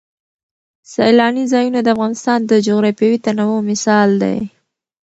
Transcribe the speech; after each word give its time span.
سیلانی 0.93 1.43
ځایونه 1.53 1.79
د 1.83 1.87
افغانستان 1.95 2.39
د 2.45 2.53
جغرافیوي 2.67 3.17
تنوع 3.25 3.59
مثال 3.69 4.09
دی. 4.23 4.37